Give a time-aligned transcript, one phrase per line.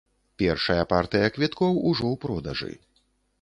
[0.41, 2.73] Першая партыя квіткоў ужо ў продажы.